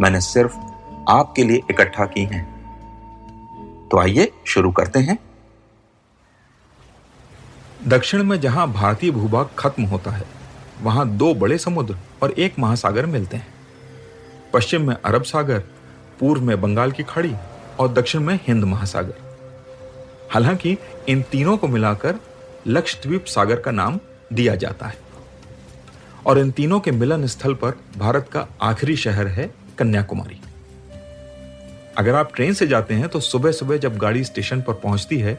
[0.00, 0.56] मैंने सिर्फ़
[1.08, 2.58] आपके लिए इकट्ठा की हैं।
[3.90, 5.18] तो आइए शुरू करते हैं।
[7.86, 10.24] दक्षिण में जहाँ भारतीय भूभाग खत्म होता है,
[10.82, 13.48] वहाँ दो बड़े समुद्र और एक महासागर मिलते हैं।
[14.54, 15.58] पश्चिम में अरब सागर,
[16.20, 17.36] पूर्व में बंगाल की खाड़ी
[17.80, 19.36] और दक्षिण में हिंद महासागर।
[20.34, 22.16] हालाँकि इन तीनों को मिलाकर
[22.66, 24.00] लक्षद्वीप सागर का नाम
[24.32, 24.98] दिया जाता है।
[26.26, 30.40] और इन तीनों के मिलन स्थल पर भारत का आखिरी शहर है कन्याकुमारी।
[31.98, 35.34] अगर आप ट्रेन से जाते हैं तो सुबह सुबह जब गाड़ी स्टेशन पर पहुँचती है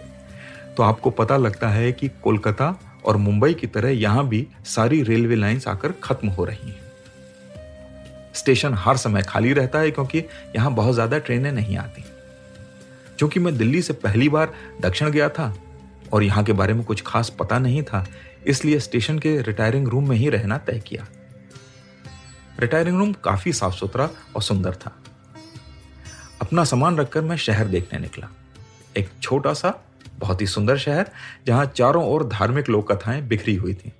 [0.77, 5.35] तो आपको पता लगता है कि कोलकाता और मुंबई की तरह यहाँ भी सारी रेलवे
[5.35, 6.87] लाइंस आकर खत्म हो रही हैं।
[8.33, 10.23] स्टेशन हर समय खाली रहता है, क्योंकि
[10.55, 12.03] यहाँ बहुत ज़्यादा ट्रेनें नहीं आती।
[13.17, 15.53] क्योंकि मैं दिल्ली से पहली बार दक्षिण गया था,
[16.13, 18.05] और यहाँ के बारे में कुछ खास पता नहीं था,
[18.47, 21.07] इसलिए स्टेशन के रिटायरिंग रूम में ही रहना तय किया।
[22.59, 25.03] रिटायरिंग रूम काफ़ी साफ़ सुथरा और सुंदर था।
[26.41, 28.29] अपना सामान रखकर मैं शहर देखने निकला।
[28.97, 29.83] एक छोटा सा
[30.19, 31.11] बहुत ही सुंदर शहर,
[31.45, 33.93] जहाँ चारों ओर धार्मिक लोक कथाएँ बिखरी हुई थी।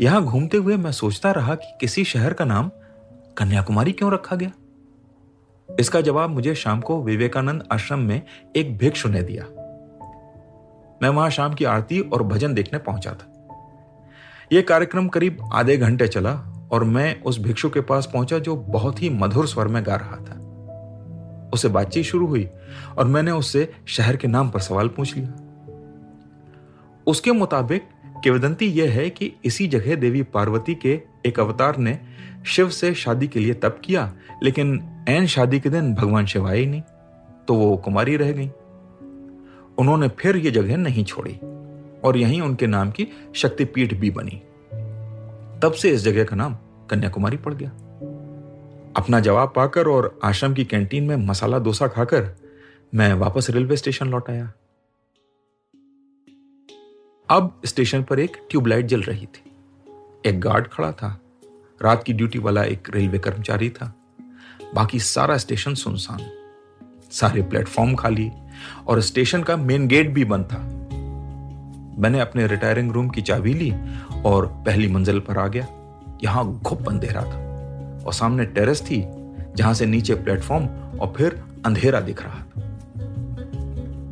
[0.00, 2.70] यहाँ घूमते हुए मैं सोचता रहा कि किसी शहर का नाम
[3.36, 4.52] कन्याकुमारी क्यों रखा गया?
[5.80, 8.22] इसका जवाब मुझे शाम को विवेकानंद आश्रम में
[8.56, 9.44] एक भिक्षु ने दिया।
[11.02, 13.31] मैं वहाँ शाम की आरती और भजन देखने पहुँचा था।
[14.52, 16.32] यह कार्यक्रम करीब आधे घंटे चला
[16.72, 20.16] और मैं उस भिक्षु के पास पहुँचा जो बहुत ही मधुर स्वर में गा रहा
[20.16, 22.48] था। उसे बातचीत शुरू हुई
[22.98, 25.28] और मैंने उससे शहर के नाम पर सवाल पूछ लिया।
[27.06, 27.82] उसके मुताबिक
[28.24, 31.98] किवदंती यह है कि इसी जगह देवी पार्वती के एक अवतार ने
[32.46, 34.12] शिव से शादी के लिए तप किया,
[34.42, 36.82] लेकिन एन शादी के दिन भगवान शिव आए नहीं
[37.48, 38.50] तो वो कुमारी रह गई।
[39.78, 41.38] उन्होंने फिर ये जगह नहीं छोड़ी।
[42.04, 44.42] और यहीं उनके नाम की शक्तिपीठ भी बनी।
[45.60, 46.54] तब से इस जगह का नाम
[46.90, 47.70] कन्याकुमारी पड़ गया।
[48.96, 52.36] अपना जवाब पाकर और आश्रम की कैंटीन में मसाला डोसा खाकर
[52.94, 54.52] मैं वापस रेलवे स्टेशन लौट आया।
[57.28, 59.52] अब स्टेशन पर एक ट्यूबलाइट जल रही थी।
[60.26, 61.20] एक गार्ड खड़ा था।
[61.82, 63.94] रात की ड्यूटी वाला एक रेलवे कर्मचारी था।
[64.74, 66.20] बाकी सारा स्टेशन सुनसान।
[67.10, 68.30] सारे प्लेटफॉर्म खाली
[68.86, 70.81] और स्टेशन का मेन गेट भी बंद था।
[71.98, 73.72] मैंने अपने रिटायरिंग रूम की चाबी ली
[74.24, 75.66] और पहली मंजिल पर आ गया।
[76.24, 77.38] यहाँ घुप अंधेरा था
[78.06, 79.02] और सामने टेरेस थी
[79.56, 80.66] जहाँ से नीचे प्लेटफॉर्म
[80.98, 82.68] और फिर अंधेरा दिख रहा था।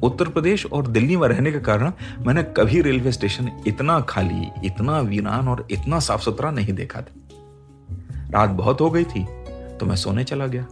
[0.03, 1.93] उत्तर प्रदेश और दिल्ली में रहने के कारण
[2.27, 7.15] मैंने कभी रेलवे स्टेशन इतना खाली, इतना वीरान और इतना साफ़ सुथरा नहीं देखा था।
[8.31, 9.25] रात बहुत हो गई थी
[9.79, 10.63] तो मैं सोने चला गया।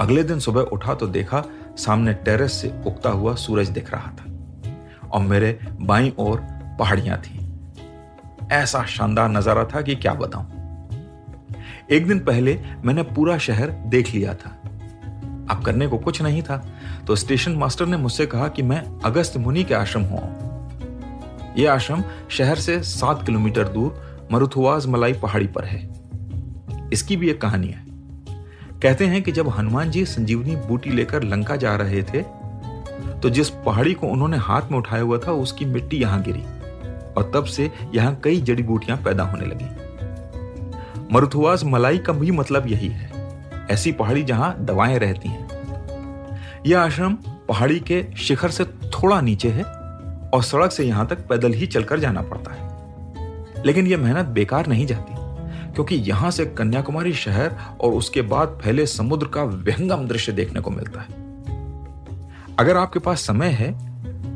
[0.00, 1.44] अगले दिन सुबह उठा तो देखा
[1.76, 4.31] सामने टेरेस से उगता हुआ सूरज दिख रहा था।
[5.12, 6.40] और मेरे बाई ओर
[6.78, 7.38] पहाड़ियाँ थी।
[8.52, 10.60] ऐसा शानदार नज़ारा था कि क्या बताऊँ।
[11.90, 14.50] एक दिन पहले मैंने पूरा शहर देख लिया था।
[15.50, 16.56] अब करने को कुछ नहीं था
[17.06, 20.20] तो स्टेशन मास्टर ने मुझसे कहा कि मैं अगस्त मुनि के आश्रम हो।
[21.58, 25.80] यह आश्रम शहर से सात किलोमीटर दूर मरुथुआज मलाई पहाड़ी पर है।
[26.92, 27.84] इसकी भी एक कहानी है।
[28.82, 32.22] कहते हैं कि जब हनुमान जी संजीवनी बूटी लेकर लंका जा रहे थे
[33.22, 36.42] तो जिस पहाड़ी को उन्होंने हाथ में उठाया हुआ था, उसकी मिट्टी यहाँ गिरी
[37.12, 39.64] और तब से यहाँ कई जड़ी बूटियाँ पैदा होने लगी।
[41.12, 43.10] मरुथुआस मलाई का भी मतलब यही है।
[43.70, 45.48] ऐसी पहाड़ी जहाँ दवाएँ रहती हैं।
[46.66, 47.14] यह आश्रम
[47.48, 49.62] पहाड़ी के शिखर से थोड़ा नीचे है
[50.34, 54.66] और सड़क से यहाँ तक पैदल ही चलकर जाना पड़ता है। लेकिन यह मेहनत बेकार
[54.66, 55.14] नहीं जाती,
[55.74, 60.70] क्योंकि यहाँ से कन्याकुमारी शहर और उसके बाद फैले समुद्र का विहंगम दृश्य देखने को
[60.70, 61.21] मिलता है।
[62.62, 63.70] अगर आपके पास समय है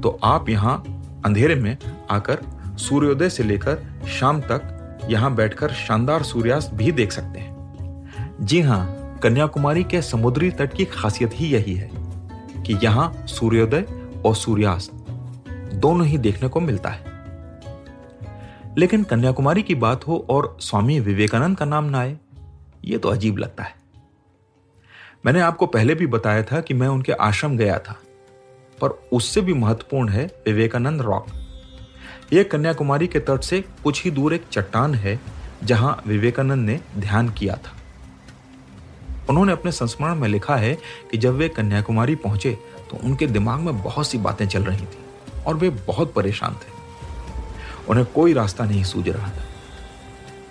[0.01, 0.77] तो आप यहाँ
[1.25, 1.77] अंधेरे में
[2.11, 2.39] आकर
[2.79, 9.19] सूर्योदय से लेकर शाम तक यहाँ बैठकर शानदार सूर्यास्त भी देख सकते हैं। जी हाँ,
[9.23, 11.91] कन्याकुमारी के समुद्री तट की खासियत ही यही है
[12.63, 13.85] कि यहाँ सूर्योदय
[14.27, 14.91] और सूर्यास्त
[15.75, 17.15] दोनों ही देखने को मिलता है।
[18.79, 22.17] लेकिन कन्याकुमारी की बात हो और स्वामी विवेकानंद का नाम ना आए,
[22.85, 23.75] ये तो अजीब लगता है।
[25.27, 27.97] मैंने आपको पहले भी बताया था कि मैं उनके आश्रम गया था।
[28.81, 31.27] पर उससे भी महत्वपूर्ण है विवेकानंद रॉक।
[32.33, 35.21] यह कन्याकुमारी के तट से कुछ ही दूर एक चट्टान है,
[35.65, 37.73] जहाँ विवेकानंद ने ध्यान किया था।
[39.31, 40.75] उन्होंने अपने संस्मरण में लिखा है
[41.11, 42.59] कि जब वे कन्याकुमारी पहुँचे
[42.91, 46.75] तो उनके दिमाग में बहुत सी बातें चल रही थी और वे बहुत परेशान थे।
[47.89, 49.45] उन्हें कोई रास्ता नहीं सूझ रहा था।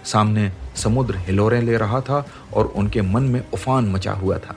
[0.03, 4.55] सामने समुद्र हिलोरें ले रहा था और उनके मन में उफान मचा हुआ था।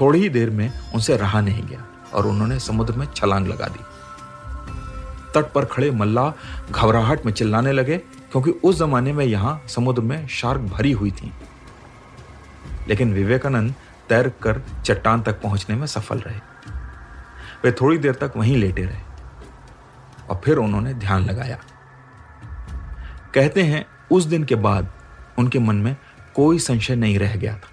[0.00, 3.84] थोड़ी ही देर में उनसे रहा नहीं गया। और उन्होंने समुद्र में छलांग लगा दी।
[5.34, 6.32] तट पर खड़े मल्ला
[6.70, 11.32] घबराहट में चिल्लाने लगे, क्योंकि उस जमाने में यहाँ समुद्र में शार्क भरी हुई थी।
[12.88, 13.74] लेकिन विवेकानंद
[14.08, 16.38] तैर कर चट्टान तक पहुँचने में सफल रहे।
[17.64, 19.00] वे थोड़ी देर तक वहीं लेटे रहे
[20.30, 21.58] और फिर उन्होंने ध्यान लगाया।
[23.34, 24.92] कहते हैं, उस दिन के बाद
[25.38, 25.96] उनके मन में
[26.34, 27.68] कोई संशय नहीं रह गया था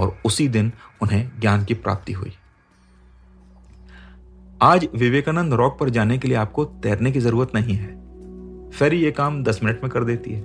[0.00, 2.36] और उसी दिन उन्हें ज्ञान की प्राप्ति हुई।
[4.62, 9.10] आज विवेकानंद रॉक पर जाने के लिए आपको तैरने की ज़रूरत नहीं है। फेरी ये
[9.10, 10.44] काम दस मिनट में कर देती है।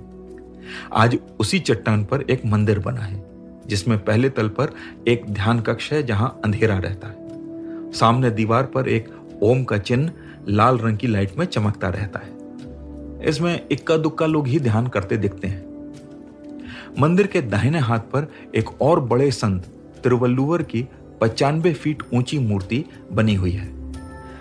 [0.92, 3.22] आज उसी चट्टान पर एक मंदिर बना है,
[3.66, 4.74] जिसमें पहले तल पर
[5.08, 9.08] एक ध्यान कक्ष है जहाँ अंधेरा रहता है। सामने दीवार पर एक
[9.42, 10.12] ओम का चिन्ह
[10.48, 15.16] लाल रंग की लाइट में चमकता रहता है। इसमें इक्का दुक्का लोग ही ध्यान करते
[15.16, 15.64] दिखते हैं।
[16.98, 19.64] मंदिर के दाहिने हाथ पर एक और बड़े संत
[20.02, 20.88] तिरुवल्लुवर की
[21.20, 23.79] पचानवे फीट ऊँची मूर्ति बनी हुई है।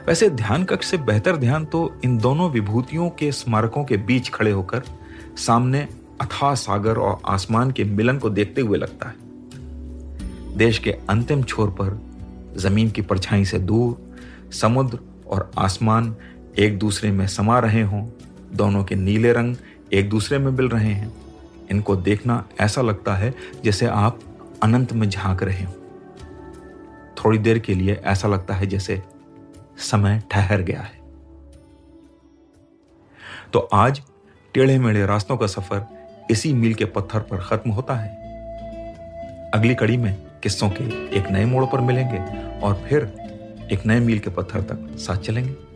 [0.07, 4.51] वैसे ध्यान कक्ष से बेहतर ध्यान तो इन दोनों विभूतियों के स्मारकों के बीच खड़े
[4.51, 4.83] होकर
[5.37, 5.87] सामने
[6.21, 9.15] अथाह सागर और आसमान के मिलन को देखते हुए लगता है।
[10.57, 11.99] देश के अंतिम छोर पर
[12.57, 16.15] ज़मीन की परछाई से दूर समुद्र और आसमान
[16.57, 18.05] एक दूसरे में समा रहे हों,
[18.53, 19.55] दोनों के नीले रंग
[19.93, 21.13] एक दूसरे में मिल रहे हैं।
[21.71, 24.19] इनको देखना ऐसा लगता है जैसे आप
[24.63, 25.73] अनंत में झाँक रहे हो।
[27.17, 29.01] थोड़ी देर के लिए ऐसा लगता है जैसे
[29.79, 30.97] समय ठहर गया है।
[33.53, 34.01] तो आज
[34.53, 35.85] टेढ़े मेढ़े रास्तों का सफ़र
[36.31, 38.09] इसी मील के पत्थर पर खत्म होता है।
[39.53, 40.83] अगली कड़ी में किस्सों के
[41.17, 42.19] एक नए मोड़ पर मिलेंगे
[42.59, 43.03] और फिर
[43.71, 45.68] एक नए मील के पत्थर तक साथ चलेंगे।